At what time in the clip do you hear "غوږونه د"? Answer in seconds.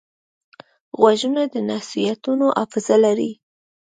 0.99-1.55